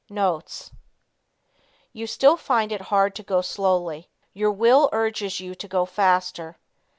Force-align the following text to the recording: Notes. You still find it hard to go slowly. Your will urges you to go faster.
Notes. 0.09 0.71
You 1.93 2.07
still 2.07 2.35
find 2.35 2.71
it 2.71 2.81
hard 2.89 3.13
to 3.13 3.21
go 3.21 3.41
slowly. 3.43 4.09
Your 4.33 4.49
will 4.51 4.89
urges 4.91 5.39
you 5.39 5.53
to 5.53 5.67
go 5.67 5.85
faster. 5.85 6.57